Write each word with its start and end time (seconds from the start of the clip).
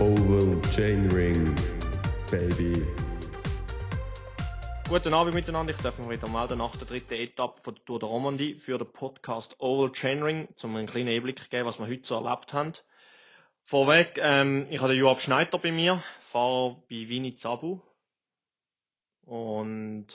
Oval 0.00 0.62
Chainring, 0.76 1.56
baby. 2.30 2.86
Guten 4.88 5.12
Abend 5.12 5.34
miteinander. 5.34 5.72
Ich 5.72 5.82
darf 5.82 5.98
mich 5.98 6.08
wieder 6.08 6.28
melden 6.28 6.58
nach 6.58 6.76
der 6.76 6.86
dritten 6.86 7.14
Etappe 7.14 7.60
von 7.64 7.74
der 7.74 7.84
Tour 7.84 7.98
de 7.98 8.08
Romandie 8.08 8.60
für 8.60 8.78
den 8.78 8.86
Podcast 8.86 9.56
Oval 9.58 9.90
Chainring, 9.90 10.46
um 10.62 10.76
einen 10.76 10.86
kleinen 10.86 11.08
Einblick 11.08 11.40
zu 11.40 11.48
geben, 11.48 11.66
was 11.66 11.80
wir 11.80 11.88
heute 11.88 12.06
so 12.06 12.14
erlebt 12.14 12.52
haben. 12.52 12.74
Vorweg, 13.64 14.20
ähm, 14.22 14.68
ich 14.70 14.80
habe 14.80 14.92
den 14.92 15.00
Joab 15.00 15.20
Schneider 15.20 15.58
bei 15.58 15.72
mir, 15.72 16.00
Fahrer 16.20 16.76
bei 16.88 17.08
Vini 17.08 17.34
Zabu. 17.34 17.80
Und 19.22 20.14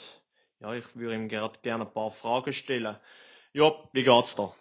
ja, 0.61 0.73
ich 0.75 0.95
würde 0.95 1.15
ihm 1.15 1.27
gerne 1.27 1.85
ein 1.85 1.93
paar 1.93 2.11
Fragen 2.11 2.53
stellen. 2.53 2.95
Joab, 3.51 3.89
wie 3.91 4.03
geht's 4.03 4.37
da? 4.37 4.55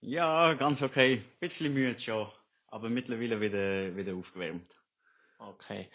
Ja, 0.00 0.54
ganz 0.54 0.80
okay. 0.80 1.22
Bisschen 1.40 1.74
müde 1.74 1.98
schon, 1.98 2.28
aber 2.72 2.88
mittlerweile 2.88 3.38
wieder, 3.40 3.94
wieder 3.94 4.16
aufgewärmt. 4.16 4.74
Okay. 5.38 5.90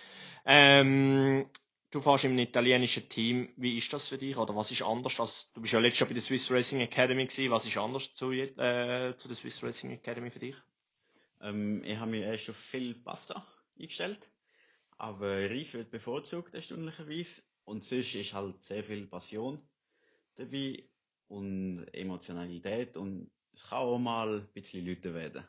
Ähm, 0.46 1.50
du 1.90 2.02
fährst 2.02 2.26
im 2.26 2.38
italienischen 2.38 3.10
Team. 3.10 3.50
Wie 3.58 3.78
ist 3.78 3.92
das 3.92 4.10
für 4.10 4.18
dich? 4.20 4.38
Oder 4.38 4.56
was 4.56 4.72
ist 4.72 4.84
anders? 4.84 5.20
Als, 5.20 5.52
du 5.54 5.62
bist 5.62 5.74
ja 5.74 5.80
letztes 5.80 6.02
Jahr 6.02 6.10
bei 6.10 6.14
der 6.14 6.22
Swiss 6.22 6.52
Racing 6.52 6.82
Academy 6.82 7.26
gewesen. 7.26 7.50
Was 7.50 7.66
ist 7.66 7.78
anders 7.78 8.14
zu, 8.14 8.32
äh, 8.32 9.16
zu 9.18 9.28
der 9.28 9.36
Swiss 9.36 9.64
Racing 9.64 9.92
Academy 9.92 10.30
für 10.30 10.40
dich? 10.40 10.56
Ähm, 11.42 11.84
ich 11.84 11.98
habe 11.98 12.12
mir 12.12 12.26
erst 12.26 12.52
auf 12.52 12.56
viel 12.56 12.94
Pasta 12.94 13.44
eingestellt, 13.80 14.20
aber 14.98 15.50
Reis 15.50 15.74
wird 15.74 15.90
bevorzugt 15.90 16.54
erstaunlicherweise 16.54 17.42
und 17.66 17.84
sonst 17.84 18.14
ist 18.14 18.34
halt 18.34 18.64
sehr 18.64 18.84
viel 18.84 19.08
Passion 19.08 19.68
dabei 20.36 20.84
und 21.28 21.88
Emotionalität 21.92 22.98
und 22.98 23.32
es 23.54 23.64
kann 23.64 23.80
auch 23.80 23.98
mal 23.98 24.42
ein 24.42 24.48
bisschen 24.54 24.86
Leute 24.86 25.14
werden. 25.16 25.48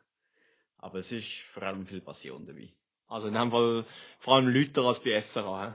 Aber 0.78 0.98
es 1.00 1.12
ist 1.12 1.40
vor 1.40 1.64
allem 1.64 1.84
viel 1.84 2.00
Passion 2.00 2.46
dabei. 2.46 2.72
Also 3.06 3.28
in 3.28 3.34
dem 3.34 3.50
Fall 3.50 3.84
vor 4.18 4.34
allem 4.34 4.48
Leute 4.48 4.82
als 4.82 5.00
bei 5.00 5.20
SRA. 5.20 5.74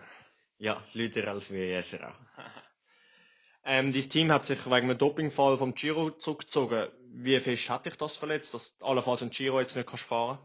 Ja, 0.57 0.83
Leute 0.93 1.27
als 1.27 1.49
bei 1.49 1.81
SRA. 1.81 2.15
ähm, 3.65 3.91
dein 3.91 4.09
Team 4.09 4.31
hat 4.31 4.45
sich 4.45 4.65
wegen 4.65 4.89
einem 4.89 4.97
Dopingfall 4.97 5.57
vom 5.57 5.73
Giro 5.73 6.11
zurückgezogen. 6.11 6.87
Wie 7.15 7.39
fest 7.39 7.69
hat 7.69 7.85
dich 7.85 7.95
das 7.95 8.17
verletzt, 8.17 8.53
dass 8.53 8.77
du 8.77 8.85
allenfalls 8.85 9.23
ein 9.23 9.29
Giro 9.29 9.59
jetzt 9.59 9.75
nicht 9.75 9.89
kannst 9.89 10.05
fahren 10.05 10.39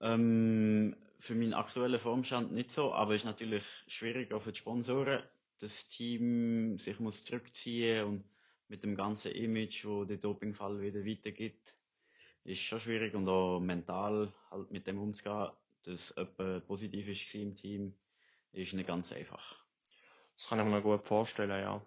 ähm, 0.00 0.96
Für 1.18 1.34
meinen 1.34 1.54
aktuellen 1.54 2.00
Formstand 2.00 2.52
nicht 2.52 2.70
so, 2.70 2.92
aber 2.92 3.14
es 3.14 3.22
ist 3.22 3.26
natürlich 3.26 3.64
schwierig 3.86 4.32
auch 4.32 4.42
für 4.42 4.52
die 4.52 4.58
Sponsoren, 4.58 5.22
das 5.58 5.88
Team 5.88 6.78
sich 6.78 7.00
muss 7.00 7.24
zurückziehen 7.24 8.04
und 8.04 8.24
mit 8.68 8.82
dem 8.82 8.96
ganzen 8.96 9.32
Image, 9.32 9.84
wo 9.84 10.04
der 10.04 10.18
Dopingfall 10.18 10.80
wieder 10.80 11.04
weitergibt, 11.04 11.74
ist 12.46 12.60
schon 12.60 12.80
schwierig 12.80 13.14
und 13.14 13.28
auch 13.28 13.60
mental 13.60 14.32
halt 14.50 14.70
mit 14.70 14.86
dem 14.86 14.98
umzugehen, 14.98 15.50
dass 15.84 16.14
jemand 16.16 16.66
positiv 16.66 17.08
ist 17.08 17.34
im 17.34 17.54
Team, 17.54 17.94
ist 18.52 18.72
nicht 18.72 18.86
ganz 18.86 19.12
einfach. 19.12 19.64
Das 20.36 20.48
kann 20.48 20.60
ich 20.60 20.66
mir 20.66 20.82
gut 20.82 21.04
vorstellen, 21.04 21.50
ja. 21.50 21.80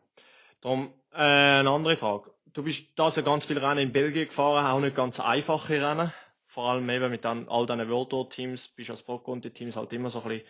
Darum, 0.61 0.93
äh, 1.13 1.17
eine 1.17 1.69
andere 1.69 1.95
Frage. 1.95 2.31
Du 2.53 2.63
bist 2.63 2.87
da 2.97 3.11
so 3.11 3.23
ganz 3.23 3.45
viele 3.45 3.61
Rennen 3.61 3.79
in 3.79 3.91
Belgien 3.91 4.25
gefahren, 4.25 4.65
auch 4.65 4.79
nicht 4.79 4.95
ganz 4.95 5.19
einfache 5.19 5.81
Rennen. 5.81 6.11
Vor 6.45 6.69
allem 6.71 6.89
eben 6.89 7.11
mit 7.11 7.23
dann, 7.23 7.47
all 7.47 7.65
deinen 7.65 7.89
World 7.89 8.09
Tour 8.09 8.29
Teams, 8.29 8.67
bist 8.69 8.89
als 8.89 9.03
Pro 9.03 9.19
Conti 9.19 9.51
Teams 9.51 9.75
halt 9.75 9.93
immer 9.93 10.09
so 10.09 10.21
ein 10.21 10.27
bisschen, 10.27 10.47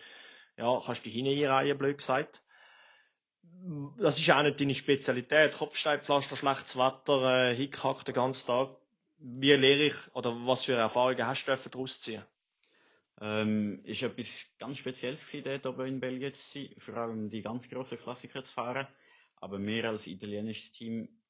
ja, 0.56 0.80
kannst 0.84 1.02
du 1.02 1.10
dich 1.10 1.14
hineinreihen, 1.14 1.76
blöd 1.76 1.98
gesagt. 1.98 2.42
Das 3.98 4.18
ist 4.18 4.30
auch 4.30 4.42
nicht 4.42 4.60
deine 4.60 4.74
Spezialität. 4.74 5.56
Kopfsteinpflaster, 5.58 6.36
schlechtes 6.36 6.76
Wetter, 6.76 7.50
äh, 7.50 7.54
Hickhack 7.54 8.04
den 8.06 8.14
ganzen 8.14 8.46
Tag. 8.46 8.79
Wie 9.22 9.52
lehre 9.52 9.84
ich, 9.84 10.14
oder 10.14 10.34
was 10.46 10.64
für 10.64 10.72
Erfahrungen 10.72 11.26
hast 11.26 11.44
du 11.46 11.68
daraus 11.68 12.00
ziehen? 12.00 12.24
Ähm, 13.20 13.84
ist 13.84 14.02
etwas 14.02 14.50
ganz 14.58 14.78
Spezielles 14.78 15.26
gewesen, 15.26 15.44
dort 15.44 15.66
oben 15.66 15.86
in 15.86 16.00
Belgien 16.00 16.32
zu 16.32 16.40
sein, 16.40 16.74
vor 16.78 16.96
allem 16.96 17.28
die 17.28 17.42
ganz 17.42 17.68
grossen 17.68 17.98
Klassiker 17.98 18.42
zu 18.44 18.54
fahren. 18.54 18.86
Aber 19.36 19.60
wir 19.60 19.90
als 19.90 20.06
italienisches 20.06 20.70
Team, 20.70 21.20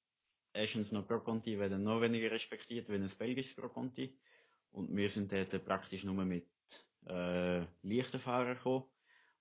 erstens 0.52 0.92
noch 0.92 1.04
Pro 1.04 1.18
Conti, 1.18 1.58
werden 1.58 1.82
noch 1.82 2.00
weniger 2.00 2.30
respektiert, 2.30 2.88
wenn 2.88 3.02
es 3.02 3.16
belgisches 3.16 3.56
Pro 3.56 3.68
Conti. 3.68 4.16
Und 4.70 4.94
wir 4.94 5.08
sind 5.08 5.32
dort 5.32 5.64
praktisch 5.64 6.04
nur 6.04 6.24
mit, 6.24 6.46
äh, 7.08 7.64
leichten 7.82 8.20
Fahrern 8.20 8.54
gekommen. 8.56 8.84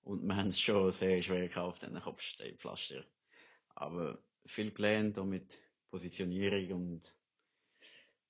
Und 0.02 0.26
wir 0.26 0.34
haben 0.34 0.48
es 0.48 0.58
schon 0.58 0.90
sehr 0.90 1.22
schwer 1.22 1.46
gehabt, 1.46 1.82
diesen 1.82 2.00
Kopfsteinpflaster. 2.00 3.04
Aber 3.76 4.18
viel 4.44 4.72
gelernt, 4.72 5.20
auch 5.20 5.24
mit 5.24 5.56
Positionierung 5.88 6.72
und, 6.72 7.14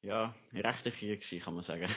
ja, 0.03 0.35
recht 0.53 0.85
gewesen, 0.85 1.41
kann 1.41 1.55
man 1.55 1.63
sagen. 1.63 1.89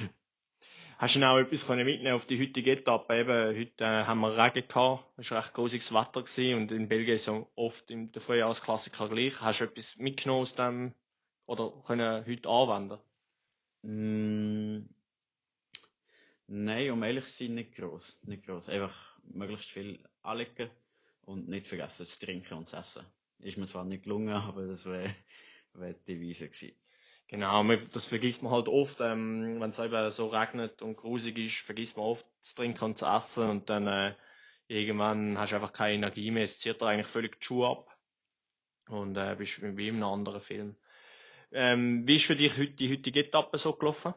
Hast 0.97 1.15
du 1.15 1.19
denn 1.19 1.27
auch 1.27 1.37
etwas 1.37 1.67
mitnehmen 1.67 2.13
auf 2.13 2.25
die 2.25 2.39
heutige 2.39 2.71
Etappe? 2.71 3.17
Eben, 3.17 3.59
heute 3.59 3.83
äh, 3.83 4.05
haben 4.05 4.21
wir 4.21 4.37
Regen 4.37 4.67
gehabt, 4.67 5.05
es 5.17 5.31
war 5.31 5.39
recht 5.39 5.53
großes 5.53 5.93
Wetter 5.93 6.21
gewesen 6.23 6.55
und 6.55 6.71
in 6.71 6.87
Belgien 6.87 7.15
ist 7.15 7.27
ja 7.27 7.45
oft 7.55 7.89
im 7.91 8.11
der 8.11 8.21
Frühjahrsklassiker 8.21 9.09
gleich. 9.09 9.41
Hast 9.41 9.61
du 9.61 9.65
etwas 9.65 9.97
mitgenommen 9.97 10.41
aus 10.41 10.55
dem 10.55 10.93
oder 11.45 11.73
können 11.85 12.25
heute 12.25 12.49
anwenden? 12.49 12.99
Mm, 13.81 14.85
nein, 16.47 16.91
um 16.91 17.03
ehrlich 17.03 17.25
zu 17.25 17.43
sein, 17.43 17.55
nicht 17.55 17.75
gross. 17.75 18.21
Nicht 18.23 18.45
gross. 18.45 18.69
Einfach 18.69 19.17
möglichst 19.23 19.71
viel 19.71 20.07
anlegen 20.21 20.69
und 21.21 21.49
nicht 21.49 21.67
vergessen 21.67 22.05
zu 22.05 22.25
trinken 22.25 22.53
und 22.53 22.69
zu 22.69 22.77
essen. 22.77 23.03
Ist 23.39 23.57
mir 23.57 23.67
zwar 23.67 23.83
nicht 23.83 24.03
gelungen, 24.03 24.29
aber 24.33 24.67
das 24.67 24.85
wäre 24.85 25.13
wär 25.73 25.93
die 25.93 26.21
Weise 26.21 26.47
gewesen. 26.47 26.77
Genau, 27.33 27.63
das 27.63 28.05
vergisst 28.05 28.43
man 28.43 28.51
halt 28.51 28.67
oft, 28.67 29.01
ähm, 29.01 29.59
wenn 29.59 29.71
es 29.71 29.79
eben 29.79 30.11
so 30.11 30.27
regnet 30.27 30.83
und 30.83 30.97
grusig 30.97 31.35
ist, 31.39 31.65
vergisst 31.65 31.97
man 31.97 32.05
oft 32.05 32.27
zu 32.41 32.53
trinken 32.53 32.83
und 32.83 32.99
zu 32.99 33.07
essen 33.07 33.49
und 33.49 33.71
dann 33.71 33.87
äh, 33.87 34.13
irgendwann 34.67 35.39
hast 35.39 35.51
du 35.51 35.55
einfach 35.55 35.73
keine 35.73 35.95
Energie 35.95 36.29
mehr, 36.29 36.43
es 36.43 36.59
zieht 36.59 36.79
dir 36.79 36.85
eigentlich 36.85 37.07
völlig 37.07 37.39
die 37.39 37.43
Schuhe 37.43 37.69
ab 37.69 37.97
und 38.87 39.17
äh, 39.17 39.35
bist 39.35 39.63
wie 39.63 39.87
in 39.87 39.95
einem 39.95 40.03
anderen 40.03 40.41
Film. 40.41 40.75
Ähm, 41.51 42.07
wie 42.07 42.17
ist 42.17 42.25
für 42.25 42.35
dich 42.35 42.55
heute, 42.55 42.73
die 42.73 42.91
heutige 42.91 43.21
Etappe 43.21 43.57
so 43.57 43.73
gelaufen? 43.73 44.13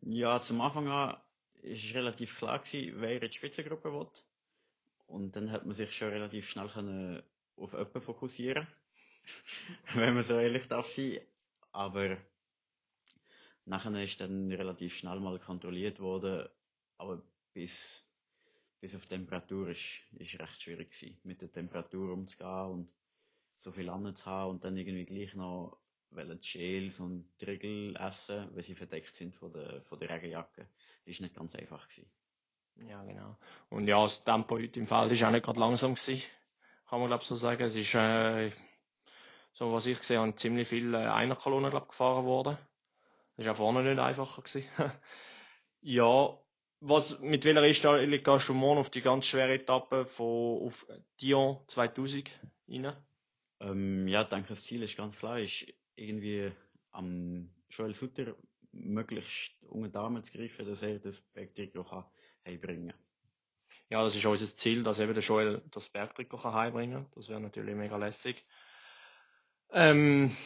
Ja, 0.00 0.42
zum 0.42 0.60
Anfang 0.62 0.88
an 0.88 1.16
es 1.62 1.94
relativ 1.94 2.36
klar 2.36 2.58
gewesen, 2.58 3.00
wer 3.00 3.12
in 3.12 3.20
die 3.20 3.32
Spitzengruppe 3.32 3.92
will. 3.92 4.08
Und 5.06 5.36
dann 5.36 5.52
hat 5.52 5.64
man 5.64 5.76
sich 5.76 5.96
schon 5.96 6.08
relativ 6.08 6.50
schnell 6.50 6.70
können 6.70 7.22
auf 7.54 7.72
jemanden 7.72 8.00
fokussieren 8.00 8.66
wenn 9.94 10.14
man 10.14 10.24
so 10.24 10.36
ehrlich 10.38 10.66
darf 10.66 10.88
sein. 10.88 11.20
Aber 11.72 12.16
nachher 13.64 14.02
ist 14.02 14.20
dann 14.20 14.50
relativ 14.50 14.96
schnell 14.96 15.20
mal 15.20 15.38
kontrolliert 15.38 16.00
worden, 16.00 16.48
aber 16.98 17.22
bis, 17.52 18.06
bis 18.80 18.94
auf 18.94 19.06
Temperatur 19.06 19.68
ist, 19.68 20.02
ist 20.18 20.38
recht 20.38 20.62
schwierig 20.62 20.90
gewesen, 20.92 21.18
mit 21.24 21.42
der 21.42 21.52
Temperatur 21.52 22.12
umzugehen 22.12 22.70
und 22.70 22.92
so 23.56 23.72
viel 23.72 23.86
zu 24.14 24.26
haben 24.26 24.50
und 24.50 24.64
dann 24.64 24.76
irgendwie 24.76 25.04
gleich 25.04 25.34
noch 25.34 25.78
wollen 26.10 26.40
Gels 26.40 27.00
und 27.00 27.26
Triggel 27.38 27.94
essen, 27.96 28.48
weil 28.54 28.62
sie 28.62 28.74
verdeckt 28.74 29.14
sind 29.14 29.34
von 29.34 29.52
der, 29.52 29.82
von 29.82 29.98
der 29.98 30.10
Regenjacke. 30.10 30.66
Ist 31.04 31.20
nicht 31.20 31.34
ganz 31.34 31.54
einfach 31.54 31.86
gewesen. 31.88 32.10
Ja, 32.88 33.02
genau. 33.04 33.36
Und 33.68 33.86
ja, 33.86 34.02
das 34.02 34.24
Tempo 34.24 34.56
heute 34.56 34.80
im 34.80 34.86
Feld 34.86 35.12
ist 35.12 35.22
auch 35.22 35.30
nicht 35.30 35.44
gerade 35.44 35.60
langsam 35.60 35.94
gewesen. 35.94 36.22
Kann 36.88 37.00
man, 37.00 37.08
glaube 37.08 37.24
so 37.24 37.36
sagen. 37.36 37.62
Es 37.62 37.76
ist, 37.76 37.94
äh, 37.94 38.50
so 39.52 39.72
was 39.72 39.86
ich 39.86 39.98
gesehen 39.98 40.20
habe, 40.20 40.34
ziemlich 40.36 40.68
viel 40.68 40.94
äh, 40.94 40.98
Einerkolonne, 40.98 41.70
glaub, 41.70 41.88
gefahren 41.88 42.24
worden. 42.24 42.58
Das 43.36 43.46
ist 43.46 43.52
auch 43.52 43.56
vorne 43.56 43.82
nicht 43.82 43.98
einfacher 43.98 44.42
gewesen. 44.42 44.68
ja, 45.80 46.38
was, 46.80 47.18
mit 47.20 47.44
welcher 47.44 47.62
Einstellung 47.62 48.22
gehst 48.22 48.48
du 48.48 48.54
morgen 48.54 48.80
auf 48.80 48.90
die 48.90 49.02
ganz 49.02 49.26
schwere 49.26 49.54
Etappe 49.54 50.06
von, 50.06 50.66
auf 50.66 50.86
Dion 51.20 51.58
2000 51.66 52.30
rein? 52.68 52.96
Ähm, 53.60 54.08
ja, 54.08 54.22
ich 54.22 54.28
denke, 54.28 54.48
das 54.48 54.64
Ziel 54.64 54.82
ist 54.82 54.96
ganz 54.96 55.16
klar, 55.18 55.38
ist 55.38 55.66
irgendwie 55.94 56.50
am 56.92 57.50
Joel 57.68 57.94
Sutter 57.94 58.34
möglichst 58.72 59.62
unter 59.64 59.88
die 59.88 59.98
Arme 59.98 60.22
zu 60.22 60.32
greifen, 60.32 60.66
dass 60.66 60.82
er 60.82 60.98
das 60.98 61.20
Bergtrikot 61.20 61.84
kann 61.84 62.04
heimbringen 62.46 62.94
Ja, 63.90 64.02
das 64.02 64.16
ist 64.16 64.24
unser 64.24 64.46
Ziel, 64.46 64.82
dass 64.82 64.98
eben 64.98 65.12
der 65.12 65.22
Joel 65.22 65.62
das 65.70 65.90
Bergtrikot 65.90 66.38
kann 66.38 66.54
heimbringen 66.54 67.06
Das 67.14 67.28
wäre 67.28 67.40
natürlich 67.40 67.74
mega 67.74 67.96
lässig. 67.96 68.44
Ähm, 69.72 70.36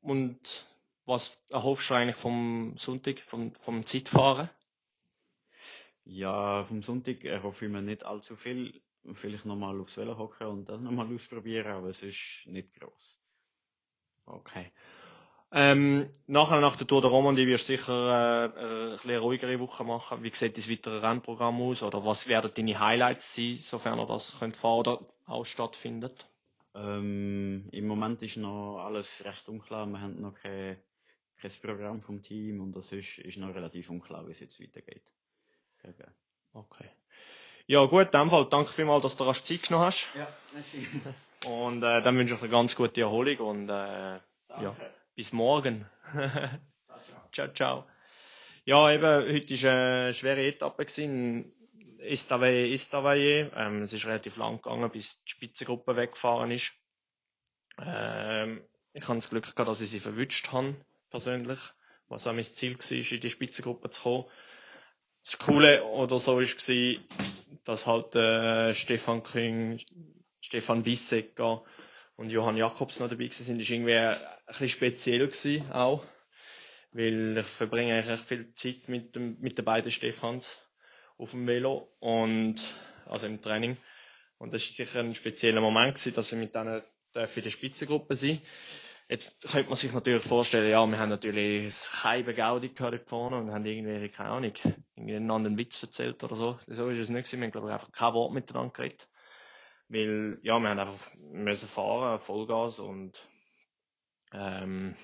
und 0.00 0.66
was 1.06 1.42
erhoffst 1.48 1.90
du 1.90 1.94
eigentlich 1.94 2.16
vom 2.16 2.74
Sonntag, 2.76 3.18
vom, 3.20 3.54
vom 3.54 3.86
Zeitfahren? 3.86 4.50
Ja, 6.04 6.64
vom 6.64 6.82
Sonntag 6.82 7.24
erhoffe 7.24 7.66
ich 7.66 7.70
mir 7.70 7.82
nicht 7.82 8.04
allzu 8.04 8.36
viel. 8.36 8.82
Vielleicht 9.12 9.44
nochmal 9.46 9.80
aufs 9.80 9.96
Velo 9.96 10.18
hocken 10.18 10.46
und 10.46 10.68
das 10.68 10.80
nochmal 10.80 11.12
ausprobieren, 11.14 11.72
aber 11.72 11.88
es 11.88 12.02
ist 12.02 12.42
nicht 12.46 12.74
groß. 12.74 13.20
Okay. 14.26 14.72
Ähm, 15.52 16.08
nachher 16.26 16.60
nach 16.60 16.76
der 16.76 16.86
Tour 16.86 17.00
de 17.00 17.10
Romandie 17.10 17.46
wirst 17.46 17.68
du 17.68 17.76
sicher 17.76 17.92
äh, 17.92 18.44
äh, 18.46 18.90
ein 18.90 18.96
bisschen 18.96 19.18
ruhigere 19.18 19.58
Woche 19.58 19.82
machen. 19.82 20.22
Wie 20.22 20.32
sieht 20.32 20.56
das 20.56 20.70
weitere 20.70 20.98
Rennprogramm 20.98 21.60
aus? 21.62 21.82
Oder 21.82 22.04
was 22.04 22.28
werden 22.28 22.52
deine 22.54 22.78
Highlights 22.78 23.34
sein, 23.34 23.56
sofern 23.56 23.98
ihr 23.98 24.06
das 24.06 24.38
könnt 24.38 24.56
fahren 24.56 24.78
oder 24.78 25.00
auch 25.26 25.44
stattfindet? 25.44 26.29
Ähm, 26.74 27.68
Im 27.72 27.86
Moment 27.86 28.22
ist 28.22 28.36
noch 28.36 28.84
alles 28.84 29.24
recht 29.24 29.48
unklar. 29.48 29.86
Wir 29.86 30.00
haben 30.00 30.20
noch 30.20 30.34
kein, 30.34 30.76
kein 31.40 31.50
Programm 31.62 32.00
vom 32.00 32.22
Team 32.22 32.60
und 32.60 32.72
das 32.76 32.92
ist, 32.92 33.18
ist 33.18 33.38
noch 33.38 33.54
relativ 33.54 33.90
unklar, 33.90 34.26
wie 34.26 34.32
es 34.32 34.40
jetzt 34.40 34.60
weitergeht. 34.60 35.10
Gerne. 35.82 36.14
Okay. 36.52 36.88
Ja 37.66 37.84
gut, 37.86 38.06
in 38.06 38.20
dem 38.20 38.30
Fall 38.30 38.46
danke 38.50 38.72
vielmals, 38.72 39.02
dass 39.02 39.16
du 39.16 39.24
rasch 39.24 39.42
Zeit 39.42 39.62
genommen 39.62 39.86
hast. 39.86 40.08
Ja, 40.16 40.26
merci. 40.52 40.86
Und 41.46 41.82
äh, 41.82 42.02
dann 42.02 42.18
wünsche 42.18 42.34
ich 42.34 42.40
dir 42.40 42.44
eine 42.44 42.52
ganz 42.52 42.76
gute 42.76 43.00
Erholung 43.00 43.38
und 43.38 43.68
äh, 43.70 44.20
ja, 44.60 44.76
bis 45.14 45.32
morgen. 45.32 45.86
ciao, 47.32 47.48
ciao. 47.54 47.86
Ja, 48.66 48.92
eben, 48.92 49.32
heute 49.32 49.62
war 49.62 49.72
eine 49.72 50.12
schwere 50.12 50.46
Etappe. 50.46 50.84
Gewesen. 50.84 51.50
Istavaye, 51.98 52.72
Istavaye. 52.72 53.50
Ähm, 53.54 53.82
es 53.82 53.92
ist 53.92 54.06
relativ 54.06 54.36
lang 54.36 54.56
gegangen, 54.56 54.90
bis 54.90 55.22
die 55.22 55.30
Spitzengruppe 55.30 55.96
weggefahren 55.96 56.50
ist. 56.50 56.72
Ähm, 57.78 58.62
ich 58.92 59.06
habe 59.06 59.18
das 59.18 59.30
Glück 59.30 59.44
gehabt, 59.44 59.68
dass 59.68 59.80
ich 59.80 59.90
sie 59.90 60.00
verwünscht 60.00 60.52
habe, 60.52 60.74
persönlich. 61.10 61.60
Was 62.08 62.26
auch 62.26 62.32
mein 62.32 62.44
Ziel 62.44 62.76
war, 62.76 63.12
in 63.12 63.20
die 63.20 63.30
Spitzengruppe 63.30 63.90
zu 63.90 64.02
kommen. 64.02 64.24
Das 65.24 65.38
Coole 65.38 65.84
oder 65.84 66.18
so 66.18 66.38
war, 66.40 67.00
dass 67.64 67.86
halt 67.86 68.14
äh, 68.16 68.74
Stefan 68.74 69.22
Küng, 69.22 69.78
Stefan 70.40 70.82
Bissegger 70.82 71.62
und 72.16 72.30
Johann 72.30 72.56
Jakobs 72.56 72.98
noch 72.98 73.08
dabei 73.08 73.24
gewesen 73.24 73.44
sind. 73.44 73.60
Das 73.60 73.68
war 73.68 73.74
irgendwie 73.74 73.96
ein 73.96 74.18
bisschen 74.46 74.68
speziell 74.68 75.26
gewesen, 75.28 75.70
auch. 75.72 76.04
Weil 76.92 77.38
ich 77.38 77.46
verbringe 77.46 77.94
eigentlich 77.94 78.10
recht 78.10 78.24
viel 78.24 78.54
Zeit 78.54 78.88
mit, 78.88 79.14
dem, 79.14 79.38
mit 79.40 79.58
den 79.58 79.64
beiden 79.64 79.92
Stefans 79.92 80.58
auf 81.20 81.32
dem 81.32 81.46
Velo 81.46 81.88
und, 82.00 82.56
also 83.06 83.26
im 83.26 83.40
Training. 83.42 83.76
Und 84.38 84.54
das 84.54 84.62
war 84.62 84.86
sicher 84.86 85.00
ein 85.00 85.14
spezieller 85.14 85.60
Moment 85.60 85.94
gewesen, 85.94 86.14
dass 86.14 86.32
ich 86.32 86.38
mit 86.38 86.54
denen 86.54 86.82
für 87.26 87.42
die 87.42 87.50
Spitzengruppe 87.50 88.16
sein 88.16 88.40
Jetzt 89.10 89.42
könnte 89.50 89.68
man 89.68 89.76
sich 89.76 89.92
natürlich 89.92 90.22
vorstellen, 90.22 90.70
ja, 90.70 90.86
wir 90.86 90.96
haben 90.96 91.08
natürlich 91.08 91.64
das 91.64 91.98
Scheibe 92.00 92.32
Gaudi 92.32 92.68
gehabt 92.68 93.08
vorne 93.08 93.38
und 93.38 93.50
haben 93.50 93.66
irgendwie, 93.66 94.08
keine 94.08 94.30
Ahnung, 94.30 94.52
irgendeinen 94.94 95.32
anderen 95.32 95.58
Witz 95.58 95.82
erzählt 95.82 96.22
oder 96.22 96.36
so. 96.36 96.60
So 96.68 96.88
ist 96.90 97.00
es 97.00 97.08
nicht 97.08 97.24
gewesen. 97.24 97.40
Wir 97.40 97.46
haben, 97.46 97.50
glaube 97.50 97.66
ich, 97.66 97.74
einfach 97.74 97.90
kein 97.90 98.14
Wort 98.14 98.32
miteinander 98.32 98.72
geredet. 98.72 99.08
Weil, 99.88 100.38
ja, 100.42 100.60
wir 100.60 100.68
haben 100.68 100.78
einfach 100.78 101.10
müssen 101.18 101.68
fahren, 101.68 102.20
Vollgas 102.20 102.78
und, 102.78 103.18
ähm, 104.32 104.94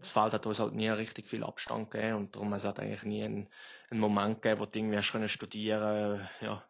das 0.00 0.10
Feld 0.10 0.32
hat 0.32 0.46
uns 0.46 0.60
halt 0.60 0.74
nie 0.74 0.88
richtig 0.88 1.26
viel 1.26 1.44
Abstand 1.44 1.90
gegeben 1.90 2.16
und 2.16 2.34
darum 2.34 2.52
es 2.52 2.64
hat 2.64 2.80
eigentlich 2.80 3.02
nie 3.04 3.24
einen, 3.24 3.48
einen 3.90 4.00
Moment 4.00 4.42
gegeben, 4.42 4.60
wo 4.60 4.66
du 4.66 4.78
irgendwie 4.78 4.96
hast 4.96 5.30
studieren, 5.30 6.28
ja, 6.40 6.62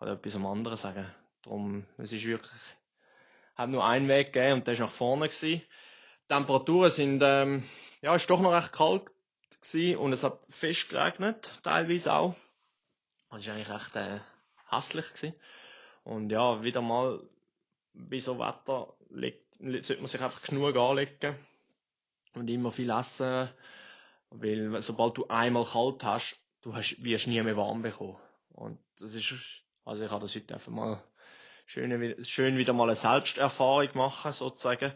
oder 0.00 0.12
etwas 0.12 0.36
am 0.36 0.46
anderen 0.46 0.76
sagen. 0.76 1.06
Darum, 1.42 1.86
es 1.98 2.12
ist 2.12 2.24
wirklich, 2.24 2.52
hat 3.54 3.70
nur 3.70 3.84
einen 3.84 4.08
Weg 4.08 4.32
gegeben 4.32 4.54
und 4.54 4.66
der 4.66 4.74
ist 4.74 4.80
nach 4.80 4.90
vorne 4.90 5.28
gewesen. 5.28 5.62
Die 5.62 6.28
Temperaturen 6.28 6.90
sind, 6.90 7.22
ähm, 7.24 7.64
ja, 8.00 8.14
ist 8.14 8.28
doch 8.28 8.40
noch 8.40 8.52
recht 8.52 8.72
kalt 8.72 9.04
gewesen 9.50 9.98
und 9.98 10.12
es 10.12 10.24
hat 10.24 10.40
fest 10.50 10.88
geregnet, 10.88 11.50
teilweise 11.62 12.12
auch. 12.12 12.34
Das 13.30 13.40
ist 13.40 13.48
eigentlich 13.48 13.70
recht, 13.70 13.96
äh, 13.96 14.20
hässlich 14.70 15.12
gewesen. 15.12 15.34
Und 16.04 16.30
ja, 16.30 16.62
wieder 16.62 16.82
mal, 16.82 17.22
bei 17.92 18.20
so 18.20 18.38
Wetter, 18.38 18.94
legt, 19.10 19.46
sollte 19.58 19.96
man 19.98 20.06
sich 20.06 20.20
einfach 20.20 20.42
genug 20.42 20.76
anlegen 20.76 21.36
und 22.36 22.48
immer 22.48 22.70
viel 22.70 22.90
essen, 22.90 23.48
weil 24.30 24.82
sobald 24.82 25.16
du 25.16 25.26
einmal 25.28 25.64
kalt 25.64 26.04
hast, 26.04 26.40
du 26.62 26.74
hast, 26.74 27.02
wirst 27.04 27.26
nie 27.26 27.42
mehr 27.42 27.56
warm 27.56 27.82
bekommen. 27.82 28.16
Und 28.50 28.78
das 28.98 29.14
ist, 29.14 29.34
also 29.84 30.04
ich 30.04 30.10
habe 30.10 30.20
das 30.22 30.34
heute 30.34 30.54
einfach 30.54 30.72
mal 30.72 31.02
schön, 31.66 32.24
schön 32.24 32.58
wieder 32.58 32.72
mal 32.72 32.84
eine 32.84 32.94
Selbsterfahrung 32.94 33.88
machen, 33.94 34.32
sozusagen. 34.32 34.92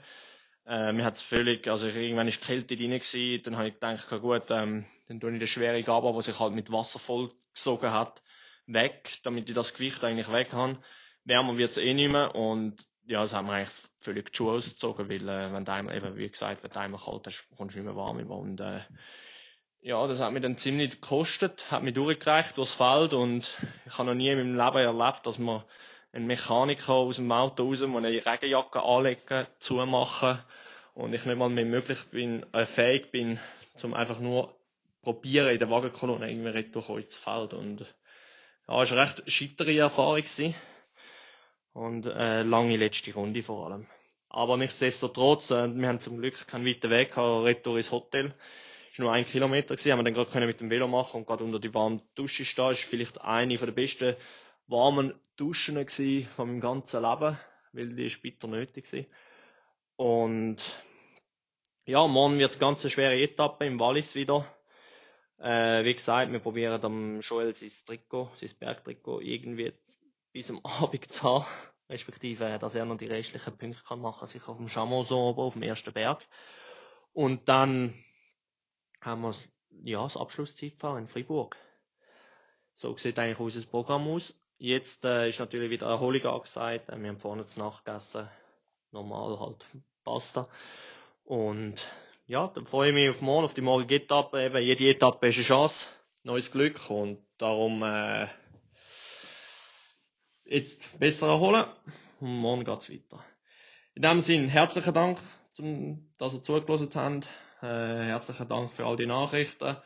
Äh, 0.67 0.93
mir 0.93 1.05
hat's 1.05 1.23
völlig, 1.23 1.67
also 1.69 1.89
irgendwann 1.89 2.29
ist 2.29 2.43
die 2.43 2.47
Kälte 2.47 2.77
drin 2.77 2.91
gewesen, 2.91 3.43
dann 3.45 3.57
habe 3.57 3.69
ich 3.69 3.75
gedacht, 3.75 4.09
gut, 4.21 4.51
ähm, 4.51 4.85
dann 5.09 5.21
tue 5.21 5.33
ich 5.33 5.39
den 5.39 5.49
schwere 5.49 5.83
Gaber, 5.83 6.13
der 6.13 6.23
sich 6.23 6.39
halt 6.39 6.53
mit 6.53 6.71
Wasser 6.71 6.99
vollgesogen 6.99 7.91
hat, 7.91 8.23
weg, 8.67 9.19
damit 9.25 9.49
ich 9.49 9.55
das 9.55 9.75
Gewicht 9.75 10.05
eigentlich 10.05 10.31
weg 10.31 10.53
habe. 10.53 10.79
Wärmer 11.25 11.57
wird's 11.57 11.79
eh 11.79 11.95
nicht 11.95 12.13
mehr 12.13 12.35
und 12.35 12.87
ja, 13.11 13.23
das 13.23 13.35
haben 13.35 13.49
wir 13.49 13.55
eigentlich 13.55 13.77
völlig 13.99 14.31
die 14.31 14.37
Schuhe 14.37 14.53
ausgezogen, 14.53 15.09
weil 15.09 15.29
äh, 15.29 15.53
wenn 15.53 15.65
du 15.65 15.73
einmal, 15.73 15.97
eben 15.97 16.17
wie 16.17 16.29
gesagt, 16.29 16.63
wenn 16.63 16.71
du 16.71 16.79
einmal 16.79 17.01
kalt 17.01 17.27
hast, 17.27 17.45
kommst 17.57 17.75
du 17.75 17.81
nicht 17.81 17.87
mehr 17.87 17.97
warm. 17.97 18.19
Und 18.31 18.61
äh, 18.61 18.81
ja, 19.81 20.07
das 20.07 20.21
hat 20.21 20.33
mir 20.33 20.41
dann 20.41 20.59
ziemlich 20.59 20.93
gekostet, 20.93 21.73
hat 21.73 21.83
mich 21.83 21.95
durchgereicht 21.95 22.57
durchs 22.57 22.75
Feld 22.75 23.13
und 23.13 23.59
ich 23.85 23.99
habe 23.99 24.11
noch 24.11 24.15
nie 24.15 24.29
in 24.29 24.39
meinem 24.39 24.57
Leben 24.57 24.99
erlebt, 24.99 25.27
dass 25.27 25.41
man 25.41 25.65
einen 26.13 26.29
Mechaniker 26.29 26.93
aus 26.93 27.17
dem 27.17 27.33
Auto 27.33 27.65
raus, 27.65 27.81
der 27.81 27.89
eine 27.89 28.09
Regenjacke 28.09 28.81
anlegen, 28.81 29.47
zumachen 29.59 30.39
und 30.95 31.13
ich 31.13 31.25
nicht 31.25 31.37
mal 31.37 31.49
mehr 31.49 31.65
möglich 31.65 31.99
bin, 32.13 32.47
äh, 32.53 32.65
fähig 32.65 33.11
bin, 33.11 33.41
zum 33.75 33.93
einfach 33.93 34.21
nur 34.21 34.55
probieren, 35.03 35.51
in 35.51 35.59
der 35.59 35.71
Wagenkolonne 35.71 36.31
irgendwie 36.31 36.51
retour 36.51 36.99
ins 37.01 37.19
Feld. 37.19 37.55
Und 37.55 37.81
ja, 38.69 38.83
es 38.83 38.91
war 38.93 38.99
eine 38.99 39.11
recht 39.11 39.29
schittere 39.29 39.77
Erfahrung 39.77 40.17
gewesen. 40.19 40.55
Und 41.73 42.07
äh, 42.07 42.43
lange 42.43 42.77
letzte 42.77 43.15
Runde 43.15 43.43
vor 43.43 43.67
allem. 43.67 43.87
Aber 44.29 44.57
nichtsdestotrotz, 44.57 45.51
äh, 45.51 45.69
wir 45.75 45.89
haben 45.89 46.01
zum 46.01 46.19
Glück 46.19 46.47
keinen 46.47 46.67
weiten 46.67 46.91
Weg 46.91 47.11
gehabt, 47.11 47.45
retour 47.45 47.77
ins 47.77 47.91
Hotel. 47.91 48.29
War 48.97 49.05
nur 49.05 49.13
ein 49.13 49.25
Kilometer 49.25 49.77
gewesen, 49.77 49.93
haben 49.93 50.01
wir 50.01 50.05
dann 50.05 50.15
gerade 50.15 50.47
mit 50.47 50.61
dem 50.61 50.71
Velo 50.71 50.89
machen 50.89 51.19
und 51.19 51.27
gerade 51.27 51.45
unter 51.45 51.61
die 51.61 51.73
warme 51.75 52.03
Dusche 52.15 52.45
stehen. 52.45 52.73
Ist 52.73 52.85
vielleicht 52.85 53.21
eine 53.21 53.57
der 53.57 53.73
besten 53.73 54.17
warmen 54.67 55.15
Duschen 55.37 55.77
gewesen 55.77 56.29
von 56.29 56.49
meinem 56.49 56.61
ganzen 56.61 57.03
Leben, 57.03 57.39
weil 57.73 57.89
die 57.89 58.07
ist 58.07 58.23
bitter 58.23 58.49
nötig 58.49 58.85
gewesen. 58.85 59.07
Und 59.97 60.59
ja, 61.87 62.07
morgen 62.07 62.39
wird 62.39 62.53
eine 62.53 62.61
ganz 62.61 62.89
schwere 62.91 63.21
Etappe 63.21 63.67
im 63.67 63.81
Wallis 63.81 64.15
wieder. 64.15 64.47
Äh, 65.39 65.85
wie 65.85 65.95
gesagt, 65.95 66.31
wir 66.31 66.39
probieren 66.39 66.83
am 66.85 67.21
Joel 67.21 67.55
sein 67.55 67.71
Trikot, 67.87 68.31
sein 68.37 68.51
Bergtrikot 68.59 69.21
irgendwie 69.21 69.73
bis 70.33 70.51
am 70.51 70.61
Abend 70.65 71.13
zu 71.13 71.23
haben, 71.23 71.47
respektive, 71.89 72.59
dass 72.59 72.75
er 72.75 72.85
noch 72.85 72.97
die 72.97 73.07
restlichen 73.07 73.57
Punkte 73.57 73.83
kann 73.87 74.01
machen, 74.01 74.29
sich 74.29 74.47
auf 74.49 74.57
dem 74.57 74.69
Chamonson 74.69 75.19
oben, 75.19 75.41
auf 75.41 75.55
dem 75.55 75.63
ersten 75.63 75.93
Berg. 75.93 76.27
Und 77.13 77.49
dann 77.49 77.95
haben 79.01 79.23
wir 79.23 79.35
ja, 79.85 80.03
das 80.03 80.17
Abschlusszeitfahren 80.17 81.01
in 81.03 81.07
Fribourg. 81.07 81.57
So 82.75 82.97
sieht 82.97 83.19
eigentlich 83.19 83.41
unser 83.41 83.67
Programm 83.69 84.09
aus. 84.09 84.39
Jetzt 84.59 85.05
äh, 85.05 85.29
ist 85.29 85.41
natürlich 85.41 85.71
wieder 85.71 85.87
Erholung 85.87 86.23
angesagt. 86.25 86.89
Äh, 86.89 87.01
wir 87.01 87.09
haben 87.09 87.19
vorne 87.19 87.47
zu 87.47 87.59
Nacht 87.59 87.85
gegessen. 87.85 88.29
Normal 88.91 89.39
halt 89.41 89.65
Pasta. 90.05 90.49
Und 91.25 91.87
ja, 92.27 92.49
dann 92.49 92.67
freue 92.67 92.91
ich 92.91 92.95
mich 92.95 93.11
auf 93.11 93.21
morgen, 93.21 93.45
auf 93.45 93.55
die 93.55 93.61
morgige 93.61 93.97
Etappe. 93.97 94.45
Eben, 94.45 94.63
jede 94.63 94.89
Etappe 94.89 95.29
ist 95.29 95.37
eine 95.37 95.45
Chance. 95.45 95.87
Neues 96.25 96.53
Glück. 96.53 96.79
Und 96.91 97.25
darum 97.39 97.83
äh, 97.83 98.27
jetzt 100.51 100.99
besser 100.99 101.29
erholen 101.29 101.65
und 102.19 102.37
morgen 102.39 102.65
geht's 102.65 102.91
weiter. 102.91 103.25
In 103.95 104.03
dem 104.03 104.21
Sinn, 104.21 104.49
herzlichen 104.49 104.93
Dank, 104.93 105.19
dass 106.19 106.35
ihr 106.35 106.43
zugelassen 106.43 106.91
habt. 106.95 107.29
Äh, 107.63 108.05
herzlichen 108.07 108.49
Dank 108.49 108.71
für 108.71 108.85
all 108.85 108.97
die 108.97 109.07
Nachrichten. 109.07 109.77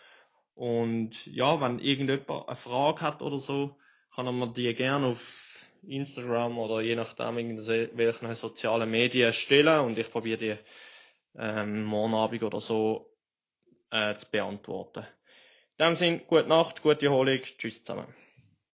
Und 0.55 1.27
ja, 1.27 1.61
wenn 1.61 1.81
irgendjemand 1.81 2.49
eine 2.49 2.57
Frage 2.57 3.01
hat 3.03 3.21
oder 3.21 3.39
so, 3.39 3.77
kann 4.15 4.27
man 4.39 4.55
die 4.55 4.73
gerne 4.75 5.09
auf 5.09 5.65
Instagram 5.87 6.57
oder 6.59 6.81
je 6.81 6.95
nachdem 6.95 7.37
welchen 7.37 8.35
sozialen 8.35 8.91
Medien 8.91 9.33
stellen 9.33 9.81
und 9.81 9.99
ich 9.99 10.11
probiere 10.11 10.39
die 10.39 10.57
ähm, 11.37 11.85
morgen 11.85 12.15
Abend 12.15 12.43
oder 12.43 12.61
so 12.61 13.13
äh, 13.91 14.17
zu 14.17 14.31
beantworten. 14.31 15.05
In 15.77 15.87
dem 15.87 15.97
Sinne, 15.97 16.19
gute 16.21 16.49
Nacht, 16.49 16.81
gute 16.83 17.07
Erholung, 17.07 17.41
tschüss 17.59 17.83
zusammen. 17.83 18.07